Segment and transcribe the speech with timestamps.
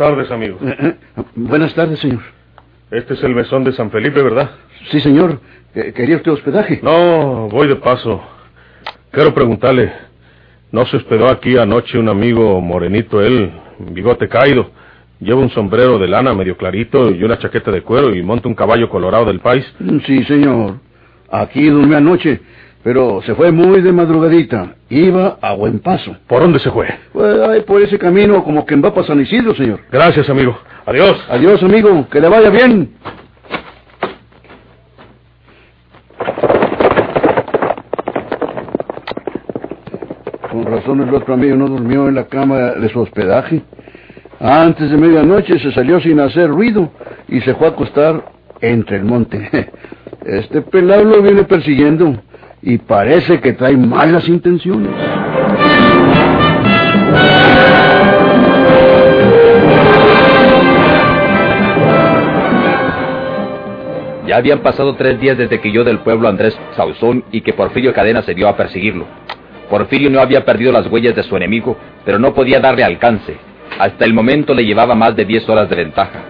[0.00, 0.56] Tardes, amigo.
[0.62, 0.94] Eh, eh,
[1.34, 2.22] buenas tardes, señor.
[2.90, 4.52] Este es el mesón de San Felipe, ¿verdad?
[4.90, 5.38] Sí, señor.
[5.74, 6.80] Eh, ¿Quería usted hospedaje?
[6.82, 8.18] No, voy de paso.
[9.10, 9.92] Quiero preguntarle,
[10.72, 13.52] ¿no se hospedó aquí anoche un amigo morenito, él,
[13.90, 14.70] bigote caído?
[15.20, 18.54] Lleva un sombrero de lana medio clarito y una chaqueta de cuero y monta un
[18.54, 19.70] caballo colorado del país.
[20.06, 20.76] Sí, señor.
[21.30, 22.40] Aquí durmió anoche,
[22.82, 24.74] pero se fue muy de madrugadita.
[24.88, 26.16] Iba a buen paso.
[26.26, 26.88] ¿Por dónde se fue?
[27.12, 29.80] Pues ahí por ese camino como que va para San Isidro, señor.
[29.92, 30.56] Gracias, amigo.
[30.86, 31.22] Adiós.
[31.28, 32.08] Adiós, amigo.
[32.10, 32.94] Que le vaya bien.
[40.50, 43.62] Con razón el otro amigo no durmió en la cama de su hospedaje.
[44.40, 46.90] Antes de medianoche se salió sin hacer ruido
[47.28, 48.24] y se fue a acostar
[48.62, 49.70] entre el monte.
[50.22, 52.20] Este pelado lo viene persiguiendo
[52.62, 54.90] y parece que trae malas intenciones.
[64.26, 67.92] Ya habían pasado tres días desde que yo del pueblo Andrés Sauzón y que Porfirio
[67.92, 69.06] Cadena se dio a perseguirlo.
[69.68, 73.36] Porfirio no había perdido las huellas de su enemigo, pero no podía darle alcance.
[73.78, 76.29] Hasta el momento le llevaba más de 10 horas de ventaja.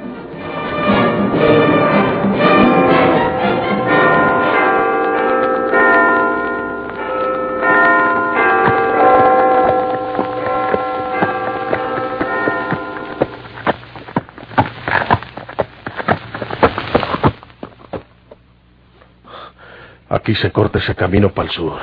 [20.21, 21.81] Aquí se corta ese camino para el sur.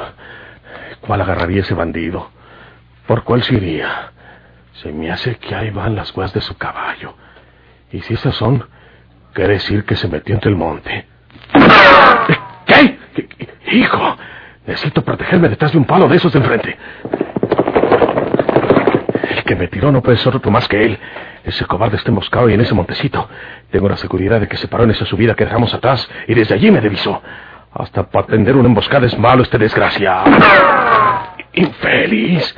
[1.02, 2.30] ¿Cuál agarraría ese bandido?
[3.08, 4.12] ¿Por cuál se iría?
[4.74, 7.16] Se me hace que ahí van las huellas de su caballo.
[7.92, 8.64] Y si esas son,
[9.34, 11.08] quiere decir que se metió entre el monte.
[12.68, 13.00] ¿Qué?
[13.72, 14.18] ¡Hijo!
[14.68, 16.78] Necesito protegerme detrás de un palo de esos de enfrente.
[19.32, 21.00] El que me tiró no puede ser otro más que él.
[21.44, 23.28] Ese cobarde está emboscado y en ese montecito.
[23.72, 26.54] Tengo la seguridad de que se paró en esa subida que dejamos atrás y desde
[26.54, 27.20] allí me divisó.
[27.80, 30.26] Hasta para tender una emboscada es malo este desgraciado.
[31.54, 32.56] Infeliz.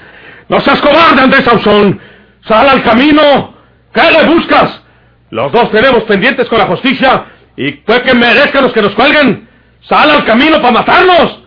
[0.48, 2.00] ¡No seas cobarde, Andrés Sauzón!
[2.48, 3.54] ¡Sal al camino!
[3.94, 4.82] ¿Qué le buscas?
[5.30, 7.26] Los dos tenemos pendientes con la justicia
[7.58, 9.50] y puede que merezcan los que nos cuelguen.
[9.82, 11.44] ¡Sal al camino para matarnos!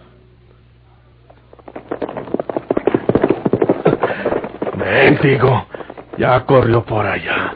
[4.76, 5.66] Mendigo,
[6.18, 7.54] ya corrió por allá.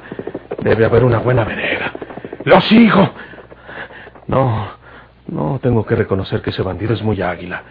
[0.60, 1.92] Debe haber una buena vereda.
[2.44, 3.10] ¡Lo sigo!
[4.28, 4.70] No,
[5.28, 7.62] no, tengo que reconocer que ese bandido es muy águila.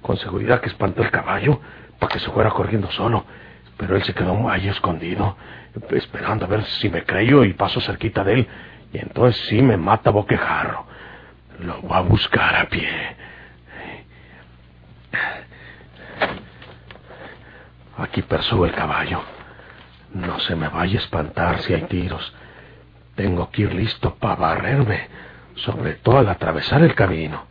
[0.00, 1.60] Con seguridad que espantó el caballo
[1.98, 3.24] para que se fuera corriendo solo.
[3.76, 5.36] Pero él se quedó ahí escondido,
[5.90, 8.48] esperando a ver si me creyó y paso cerquita de él.
[8.92, 10.86] Y entonces sí me mata boquejarro.
[11.60, 12.88] Lo voy a buscar a pie.
[17.98, 19.20] Aquí persugo el caballo.
[20.14, 22.32] No se me vaya a espantar si hay tiros.
[23.14, 25.08] Tengo que ir listo para barrerme,
[25.56, 27.44] sobre todo al atravesar el camino.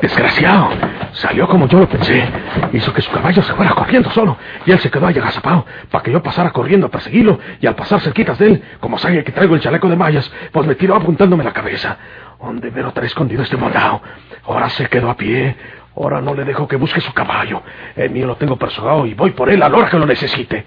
[0.00, 0.70] Desgraciado.
[1.12, 2.28] Salió como yo lo pensé.
[2.72, 4.36] Hizo que su caballo se fuera corriendo solo.
[4.66, 7.40] Y él se quedó ahí agazapado para que yo pasara corriendo a perseguirlo.
[7.60, 10.66] Y al pasar cerquitas de él, como sabe que traigo el chaleco de mallas, pues
[10.66, 11.96] me tiró apuntándome la cabeza.
[12.38, 14.02] ¿Dónde lo trae escondido este moldao?
[14.44, 15.56] Ahora se quedó a pie.
[15.96, 17.62] Ahora no le dejo que busque su caballo.
[17.94, 20.66] El mío lo tengo persogado y voy por él a la hora que lo necesite.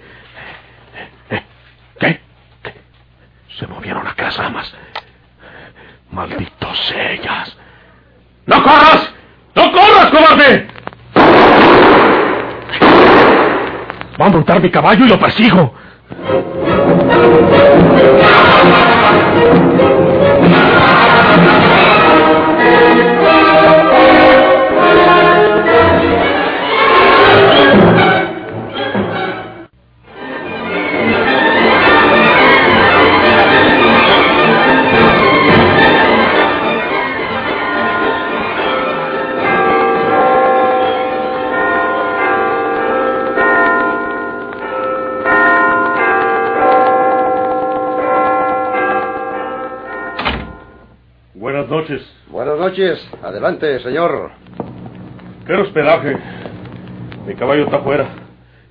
[1.30, 1.42] Eh,
[2.00, 2.20] ¿Qué?
[2.62, 2.74] ¿Qué?
[3.56, 4.74] Se movieron acá las ramas.
[6.10, 7.56] Malditos ellas.
[8.46, 9.14] ¡No corras!
[9.54, 10.66] ¡No corras, cobarde!
[14.20, 15.74] Va a montar mi caballo y lo persigo.
[52.70, 52.98] Noches.
[53.22, 54.30] Adelante, señor.
[55.44, 56.16] Quiero hospedaje.
[57.26, 58.06] Mi caballo está afuera.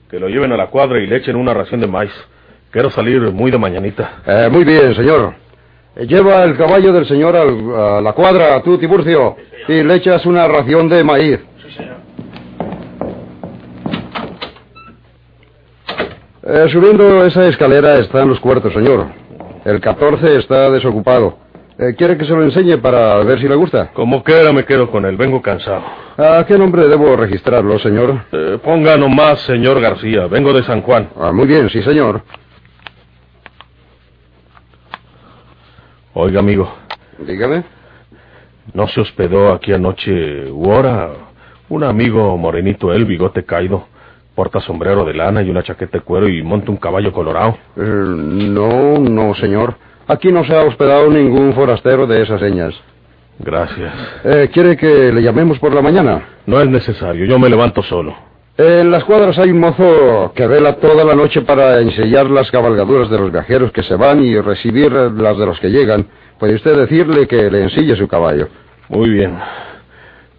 [0.10, 2.12] Que lo lleven a la cuadra y le echen una ración de maíz.
[2.72, 4.22] Quiero salir muy de mañanita.
[4.25, 5.34] Eh, muy bien, señor.
[5.96, 9.36] Eh, Lleva el caballo del señor al- a la cuadra, tú, Tiburcio,
[9.68, 11.40] y le echas una ración de maíz.
[16.44, 19.07] Eh, subiendo esa escalera están los cuartos, señor.
[19.66, 21.38] El 14 está desocupado.
[21.81, 23.94] Eh, ¿Quiere que se lo enseñe para ver si le gusta?
[23.94, 25.16] Como quiera me quedo con él.
[25.16, 25.81] Vengo cansado.
[26.18, 28.26] ¿A qué nombre debo registrarlo, señor?
[28.34, 30.28] Eh, ponga nomás, señor García.
[30.28, 31.10] Vengo de San Juan.
[31.18, 32.22] Ah, muy bien, sí, señor.
[36.14, 36.70] Oiga, amigo.
[37.18, 37.64] Dígame.
[38.74, 41.12] ¿No se hospedó aquí anoche Wora?
[41.70, 43.88] Un amigo morenito, él, bigote caído.
[44.36, 47.58] Porta sombrero de lana y una chaqueta de cuero y monta un caballo colorado.
[47.78, 49.75] Eh, no, no, señor.
[50.10, 52.74] Aquí no se ha hospedado ningún forastero de esas señas.
[53.38, 53.94] Gracias.
[54.24, 56.40] Eh, ¿Quiere que le llamemos por la mañana?
[56.48, 57.26] No es necesario.
[57.26, 58.16] Yo me levanto solo.
[58.58, 63.08] En las cuadras hay un mozo que vela toda la noche para ensellar las cabalgaduras
[63.12, 66.08] de los viajeros que se van y recibir las de los que llegan.
[66.40, 68.48] Puede usted decirle que le ensille su caballo.
[68.90, 69.38] Muy bien.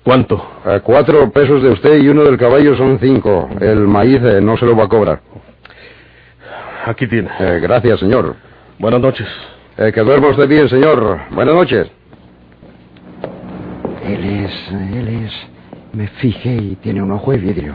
[0.03, 0.45] ¿Cuánto?
[0.67, 3.49] Eh, cuatro pesos de usted y uno del caballo son cinco.
[3.61, 5.21] El maíz eh, no se lo va a cobrar.
[6.87, 7.31] Aquí tiene.
[7.39, 8.35] Eh, gracias, señor.
[8.81, 9.29] Buenas noches.
[9.79, 11.21] Eh, que duerma usted bien, señor.
[11.31, 11.89] Buenas noches.
[14.05, 15.33] Él es, él es.
[15.93, 17.75] Me fijé y tiene un ojo de vidrio.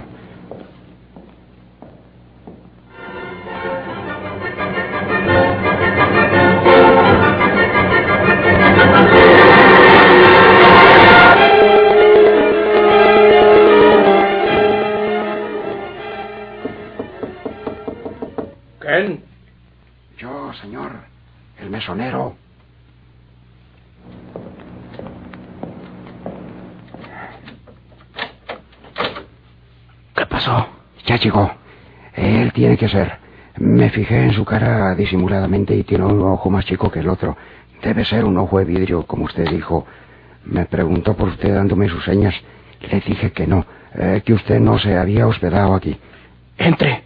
[30.36, 30.68] Pasó?
[31.06, 31.50] Ya llegó.
[32.14, 33.20] Él tiene que ser.
[33.58, 37.38] Me fijé en su cara disimuladamente y tiene un ojo más chico que el otro.
[37.82, 39.88] Debe ser un ojo de vidrio, como usted dijo.
[40.44, 42.36] Me preguntó por usted dándome sus señas.
[42.82, 45.98] Le dije que no, eh, que usted no se había hospedado aquí.
[46.58, 47.04] Entre.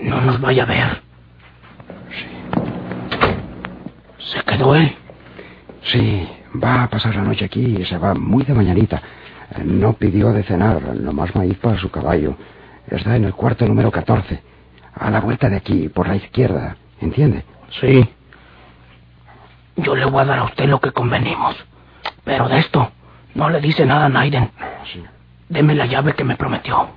[0.00, 1.02] No nos vaya a ver.
[4.18, 4.96] ¿Se quedó él?
[5.82, 6.26] Sí,
[6.62, 9.02] va a pasar la noche aquí y se va muy de mañanita.
[9.62, 12.36] No pidió de cenar, nomás maíz para su caballo.
[12.92, 14.42] Está en el cuarto número 14.
[14.94, 16.76] A la vuelta de aquí, por la izquierda.
[17.00, 17.42] ¿Entiende?
[17.80, 18.06] Sí.
[19.76, 21.56] Yo le voy a dar a usted lo que convenimos.
[22.24, 22.92] Pero de esto,
[23.34, 24.50] no le dice nada a Naiden.
[25.48, 26.90] Deme la llave que me prometió.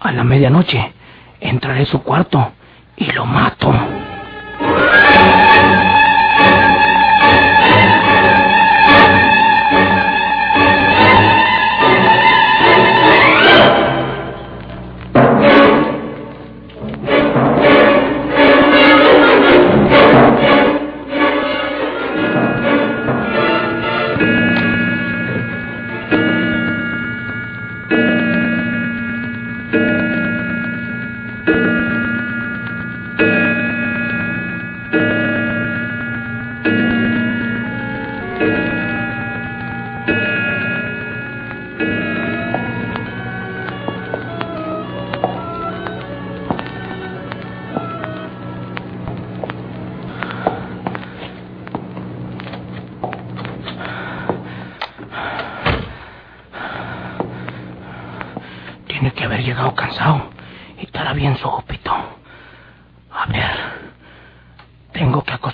[0.00, 0.92] A la medianoche,
[1.40, 2.52] entraré a su cuarto
[2.96, 3.72] y lo mato.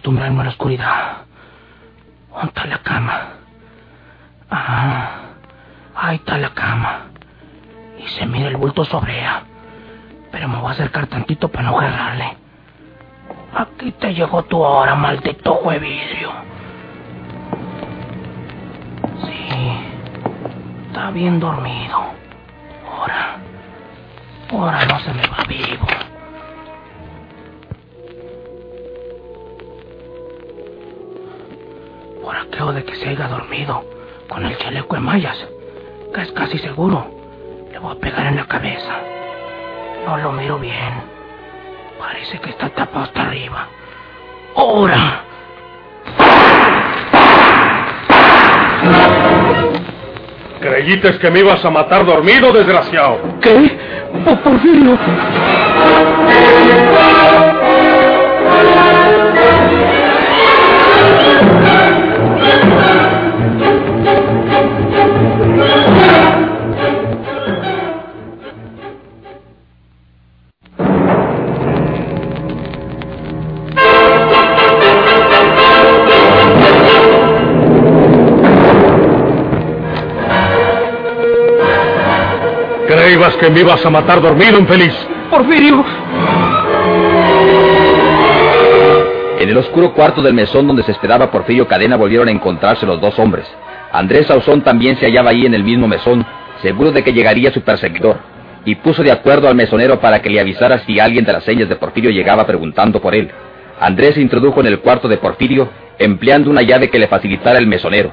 [0.09, 1.17] Acostumbrarme a la oscuridad.
[2.31, 3.29] ¿Dónde está la cama?
[4.51, 5.11] Ah,
[5.95, 7.09] ahí está la cama.
[7.99, 9.43] Y se mira el bulto sobre ella.
[10.33, 12.37] Pero me voy a acercar tantito para no agarrarle.
[13.55, 16.33] Aquí te llegó tu hora, maldito ojo de vidrio.
[19.25, 19.79] Sí,
[20.87, 21.99] está bien dormido.
[22.91, 23.37] Ahora,
[24.53, 25.88] ahora no se me va vivo.
[32.75, 33.83] De que se haya dormido
[34.29, 35.39] con el chaleco de mallas,
[36.15, 37.07] que es casi seguro,
[37.73, 39.01] le voy a pegar en la cabeza.
[40.05, 41.03] No lo miro bien.
[41.99, 43.67] Parece que está tapado hasta arriba.
[44.55, 45.25] ¡Ahora!
[50.61, 53.19] Creíste que me ibas a matar dormido, desgraciado.
[53.41, 53.79] ¿Qué?
[54.25, 54.99] ¿Por Porfirio?
[83.39, 84.95] Que me ibas a matar dormido, infeliz?
[85.31, 85.85] Porfirio.
[89.39, 93.01] En el oscuro cuarto del mesón donde se esperaba Porfirio Cadena volvieron a encontrarse los
[93.01, 93.47] dos hombres.
[93.93, 96.27] Andrés Sauzón también se hallaba ahí en el mismo mesón,
[96.61, 98.19] seguro de que llegaría su perseguidor,
[98.65, 101.69] y puso de acuerdo al mesonero para que le avisara si alguien de las señas
[101.69, 103.31] de Porfirio llegaba preguntando por él.
[103.81, 105.69] Andrés se introdujo en el cuarto de Porfirio,
[105.99, 108.13] empleando una llave que le facilitara el mesonero.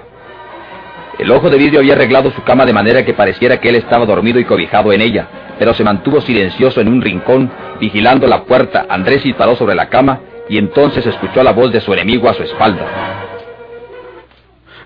[1.17, 4.05] El ojo de vidrio había arreglado su cama de manera que pareciera que él estaba
[4.05, 8.85] dormido y cobijado en ella, pero se mantuvo silencioso en un rincón, vigilando la puerta.
[8.89, 10.19] Andrés disparó sobre la cama
[10.49, 12.85] y entonces escuchó la voz de su enemigo a su espalda.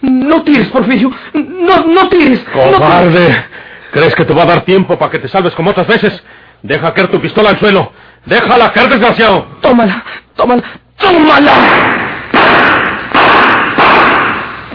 [0.01, 1.11] No tires, Porfirio.
[1.33, 2.39] No, no tires.
[2.53, 3.45] ¡Cobarde!
[3.91, 6.23] ¿Crees que te va a dar tiempo para que te salves como otras veces?
[6.61, 7.91] Deja caer tu pistola al suelo.
[8.25, 9.47] Déjala caer, desgraciado.
[9.61, 10.03] Tómala,
[10.35, 10.63] tómala,
[10.97, 11.53] tómala.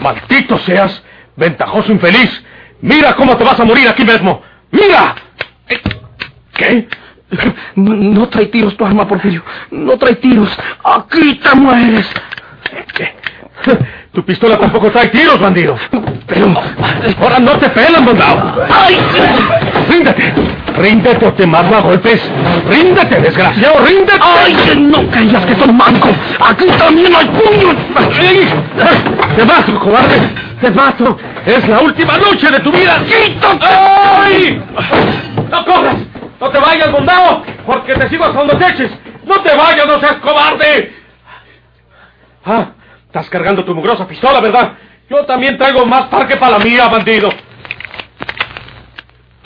[0.01, 1.01] Maldito seas,
[1.35, 2.43] ventajoso infeliz.
[2.81, 4.41] Mira cómo te vas a morir aquí mismo.
[4.71, 5.15] ¡Mira!
[6.53, 6.87] ¿Qué?
[7.75, 9.43] No, no trae tiros tu arma, Porfirio.
[9.71, 10.49] No trae tiros.
[10.83, 12.07] Aquí te mueres.
[12.93, 13.13] ¿Qué?
[14.13, 15.77] Tu pistola tampoco trae tiros, bandido.
[16.27, 16.53] Pero...
[17.19, 18.65] Ahora no te pelan, mandado.
[18.69, 18.97] ¡Ay!
[19.89, 20.33] ¡Ríndete!
[20.77, 22.21] ¡Ríndete o te mato a golpes!
[22.69, 23.85] ¡Ríndete, desgraciado!
[23.85, 24.19] ríndete!
[24.21, 26.09] ¡Ay, que no callas que son manco!
[26.39, 27.75] ¡Aquí también hay puños!
[29.35, 30.17] ¡Te mato, cobarde!
[30.65, 31.15] ¡Te mato!
[31.45, 32.97] ¡Es la última noche de tu vida!
[33.05, 33.67] ¡Quítate!
[33.67, 34.63] ¡Ay!
[35.51, 35.97] ¡No corras!
[36.41, 37.43] ¡No te vayas, bondado!
[37.67, 38.91] Porque te sigo hasta donde te eches.
[39.25, 40.91] ¡No te vayas, no seas cobarde!
[42.43, 42.69] Ah,
[43.05, 44.71] estás cargando tu mugrosa pistola, ¿verdad?
[45.07, 47.29] Yo también traigo más parque para la mía, bandido.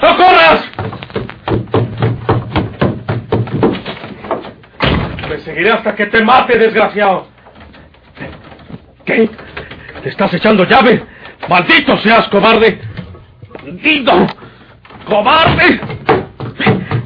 [0.02, 0.72] ¡No corras!
[5.28, 7.28] Me seguiré hasta que te mate, desgraciado.
[9.04, 9.30] ¿Qué?
[10.02, 11.09] ¿Te estás echando llave?
[11.50, 12.80] ¡Maldito seas, cobarde!
[13.64, 14.28] ¡Maldito!
[15.06, 15.82] ¡Cobarde!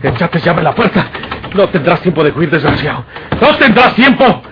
[0.03, 1.07] Échate llave a la puerta.
[1.53, 3.05] No tendrás tiempo de huir, desgraciado.
[3.39, 4.43] ¡No tendrás tiempo!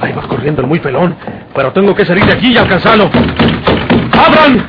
[0.00, 1.16] Ahí va corriendo el muy pelón.
[1.54, 3.08] Pero tengo que salir de aquí y alcanzarlo.
[4.12, 4.66] ¡Abran!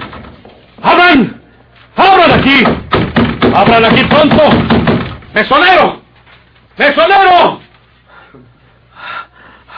[0.83, 1.41] ¡Abran!
[1.95, 2.63] ¡Abran aquí!
[3.55, 4.43] ¡Abran aquí pronto!
[5.33, 6.01] ¡Mesonero!
[6.77, 7.59] ¡Mesonero!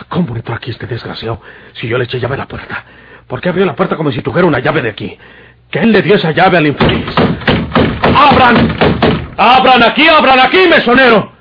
[0.10, 1.40] ¿Cómo entró aquí este desgraciado
[1.74, 2.84] si yo le eché llave a la puerta?
[3.34, 5.18] ¿Por qué abrió la puerta como si tuviera una llave de aquí?
[5.72, 7.16] ¿Quién le dio esa llave al infeliz?
[8.16, 8.78] ¡Abran!
[9.36, 11.32] ¡Abran aquí, abran aquí, mesonero!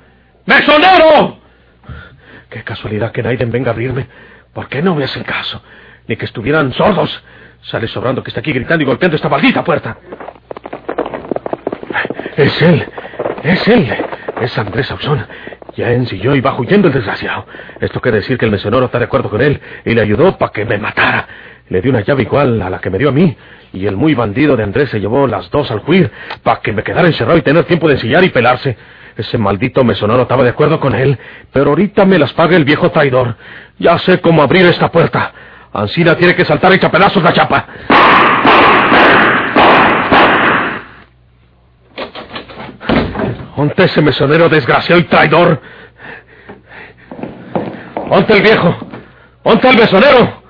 [0.43, 1.37] ¡Mesonero!
[2.49, 4.07] Qué casualidad que Naiden venga a abrirme.
[4.53, 5.61] ¿Por qué no me hacen caso?
[6.07, 7.23] Ni que estuvieran sordos.
[7.61, 9.95] Sale sobrando que está aquí gritando y golpeando esta maldita puerta.
[12.35, 12.87] Es él.
[13.43, 13.95] Es él.
[14.41, 15.27] Es Andrés Sauzón.
[15.75, 17.45] Ya ensilló y va huyendo el desgraciado.
[17.79, 20.51] Esto quiere decir que el mesonero está de acuerdo con él y le ayudó para
[20.51, 21.27] que me matara.
[21.73, 23.35] Le dio una llave igual a la que me dio a mí.
[23.73, 26.11] Y el muy bandido de Andrés se llevó las dos al huir
[26.43, 28.77] para que me quedara encerrado y tener tiempo de ensillar y pelarse.
[29.17, 31.17] Ese maldito mesonero estaba de acuerdo con él,
[31.51, 33.37] pero ahorita me las paga el viejo traidor.
[33.79, 35.33] Ya sé cómo abrir esta puerta.
[35.73, 37.65] Ancina tiene que saltar hecha pedazos la chapa.
[43.55, 45.59] ¿Onte ese mesonero desgraciado y traidor?
[48.11, 48.77] ¿Onte el viejo?
[49.41, 50.42] ¿Onte el mesonero?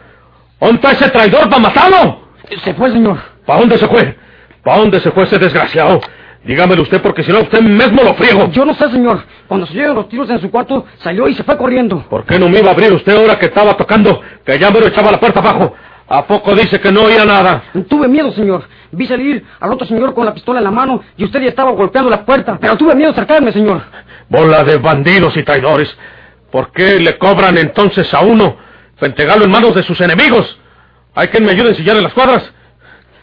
[0.66, 2.22] ¿Onte ese traidor para matarlo?
[2.64, 3.18] Se fue, señor.
[3.46, 4.16] ¿Para dónde se fue?
[4.64, 6.00] ¿Para dónde se fue ese desgraciado?
[6.46, 8.50] Dígamelo usted porque si no usted mismo lo friego.
[8.50, 9.26] Yo no sé, señor.
[9.50, 12.06] Cuando se oyeron los tiros en su cuarto, salió y se fue corriendo.
[12.10, 14.22] ¿Por qué no me iba a abrir usted ahora que estaba tocando?
[14.46, 15.74] Que ya me lo echaba la puerta abajo.
[16.08, 17.64] ¿A poco dice que no oía nada?
[17.90, 18.64] Tuve miedo, señor.
[18.94, 21.72] Vi salir al otro señor con la pistola en la mano y usted ya estaba
[21.72, 22.58] golpeando la puerta.
[22.62, 23.82] Pero tuve miedo de acercarme, señor.
[24.30, 25.94] Bola de bandidos y traidores.
[26.50, 30.58] ¿Por qué le cobran entonces a uno para entregarlo en manos de sus enemigos?
[31.16, 32.44] ¿Hay quien me ayude a ensillar en las cuadras?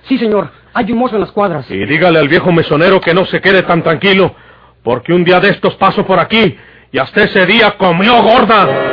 [0.08, 0.50] Sí, señor.
[0.72, 1.70] Hay un mozo en las cuadras.
[1.70, 4.34] Y dígale al viejo mesonero que no se quede tan tranquilo,
[4.82, 6.56] porque un día de estos paso por aquí
[6.92, 8.89] y hasta ese día comió gorda.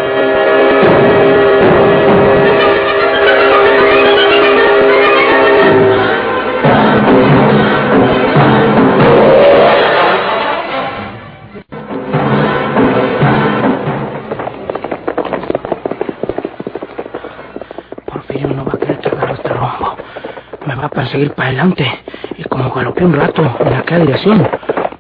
[21.18, 22.00] Perseguir para adelante.
[22.38, 24.48] Y como galopé un rato en aquella dirección,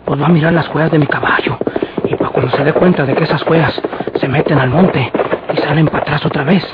[0.03, 1.59] pues va a mirar las huellas de mi caballo.
[2.05, 3.79] Y para cuando se dé cuenta de que esas huellas
[4.15, 5.12] se meten al monte
[5.53, 6.65] y salen para atrás otra vez,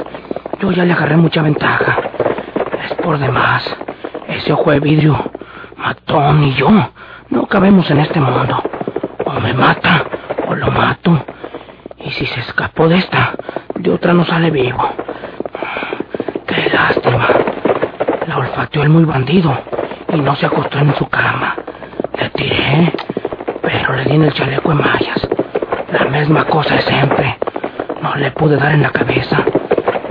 [0.62, 1.98] yo ya le agarré mucha ventaja.
[2.86, 3.70] Es por demás.
[4.30, 5.32] Ese ojo de vidrio,
[5.76, 6.70] matón y yo,
[7.30, 8.64] no cabemos en este mundo.
[9.26, 10.06] O me mata
[10.48, 11.26] o lo mato.
[11.98, 13.34] Y si se escapó de esta,
[13.76, 14.90] de otra no sale vivo.
[16.48, 17.43] Qué lástima.
[18.54, 19.52] Olfateó el muy bandido
[20.14, 21.56] y no se acostó en su cama.
[22.20, 22.94] Le tiré,
[23.64, 25.28] pero le di en el chaleco en mallas.
[25.92, 27.36] La misma cosa de siempre.
[28.00, 29.44] No le pude dar en la cabeza.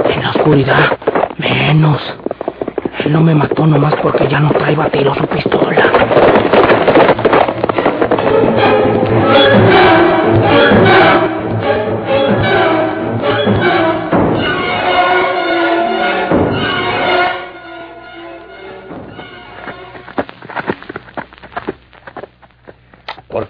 [0.06, 0.98] En la oscuridad,
[1.38, 2.02] menos.
[3.04, 5.91] Él no me mató nomás porque ya no traía tiro su pistola.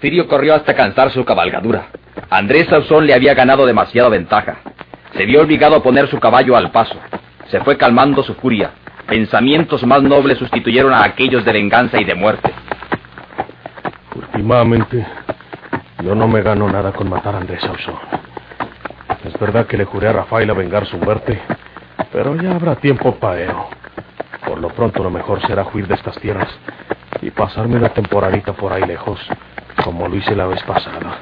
[0.03, 1.87] Porfirio corrió hasta cansar su cabalgadura.
[2.29, 4.57] Andrés Sauzón le había ganado demasiada ventaja.
[5.15, 6.95] Se vio obligado a poner su caballo al paso.
[7.47, 8.71] Se fue calmando su furia.
[9.07, 12.51] Pensamientos más nobles sustituyeron a aquellos de venganza y de muerte.
[14.13, 15.07] Últimamente,
[16.03, 17.95] yo no me gano nada con matar a Andrés Sauzón.
[19.23, 21.41] Es verdad que le juré a Rafael a vengar su muerte,
[22.11, 23.67] pero ya habrá tiempo para ello.
[24.45, 26.49] Por lo pronto lo mejor será huir de estas tierras
[27.23, 29.19] y pasarme una temporadita por ahí lejos,
[29.81, 31.17] como lo hice la vez pasada,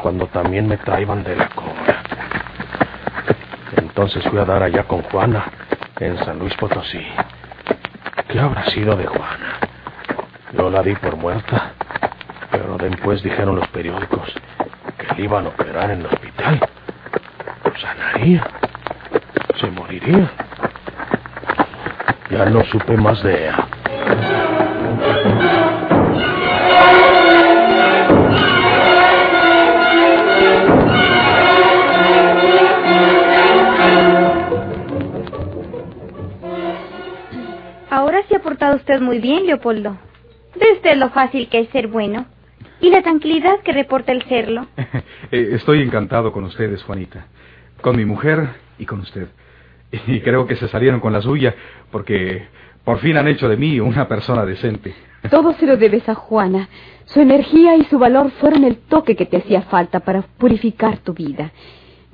[0.00, 2.02] cuando también me traían de la cobra.
[3.76, 5.44] Entonces fui a dar allá con Juana,
[5.98, 7.04] en San Luis Potosí.
[8.28, 9.58] ¿Qué habrá sido de Juana?
[10.56, 11.72] Yo la di por muerta,
[12.52, 14.32] pero después dijeron los periódicos
[14.98, 16.60] que le iban a operar en el hospital.
[17.80, 18.46] Sanaría.
[19.60, 20.30] Se moriría.
[22.30, 23.69] Ya no supe más de ella.
[38.60, 39.96] Portado usted muy bien, Leopoldo.
[40.54, 42.26] Ve usted lo fácil que es ser bueno.
[42.82, 44.66] Y la tranquilidad que reporta el serlo.
[45.32, 47.26] Eh, Estoy encantado con ustedes, Juanita.
[47.80, 49.28] Con mi mujer y con usted.
[50.08, 51.54] Y creo que se salieron con la suya
[51.92, 52.48] porque
[52.84, 54.92] por fin han hecho de mí una persona decente.
[55.30, 56.68] Todo se lo debes a Juana.
[57.06, 61.14] Su energía y su valor fueron el toque que te hacía falta para purificar tu
[61.14, 61.52] vida.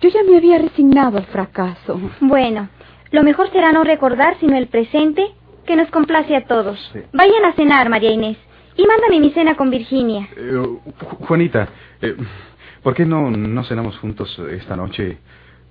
[0.01, 1.99] Yo ya me había resignado al fracaso.
[2.21, 2.69] Bueno,
[3.11, 5.33] lo mejor será no recordar sino el presente
[5.67, 6.79] que nos complace a todos.
[7.13, 8.39] Vayan a cenar, María Inés.
[8.77, 10.29] Y mándame mi cena con Virginia.
[10.37, 10.81] Eh, Ju-
[11.27, 11.69] Juanita,
[12.03, 12.15] eh,
[12.83, 15.19] ¿por qué no, no cenamos juntos esta noche?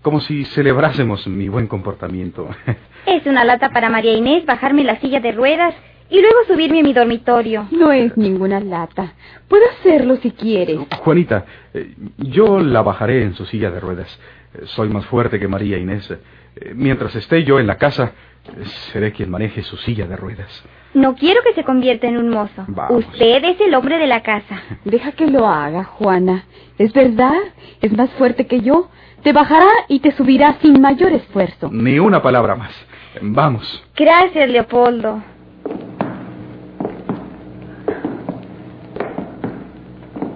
[0.02, 2.48] Como si celebrásemos mi buen comportamiento.
[3.06, 5.76] Es una lata para María Inés bajarme la silla de ruedas
[6.10, 7.68] y luego subirme a mi dormitorio.
[7.70, 9.14] No es ninguna lata.
[9.48, 10.80] Puedo hacerlo si quieres.
[11.00, 14.20] Juanita, eh, yo la bajaré en su silla de ruedas.
[14.64, 16.12] Soy más fuerte que María Inés.
[16.74, 18.14] Mientras esté yo en la casa,
[18.92, 20.64] seré quien maneje su silla de ruedas.
[20.94, 22.64] No quiero que se convierta en un mozo.
[22.68, 23.06] Vamos.
[23.06, 24.62] Usted es el hombre de la casa.
[24.86, 26.46] Deja que lo haga, Juana.
[26.78, 27.36] Es verdad,
[27.82, 28.90] es más fuerte que yo.
[29.24, 31.70] Te bajará y te subirá sin mayor esfuerzo.
[31.72, 32.74] Ni una palabra más.
[33.22, 33.84] Vamos.
[33.96, 35.22] Gracias, Leopoldo.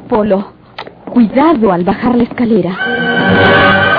[0.10, 0.54] Polo,
[1.06, 3.99] cuidado al bajar la escalera.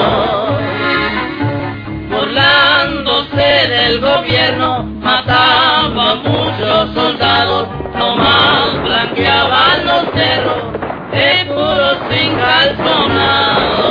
[2.31, 10.63] burlándose del gobierno, mataba a muchos soldados, nomás blanqueaban los cerros,
[11.11, 13.90] de puros sin calzonados.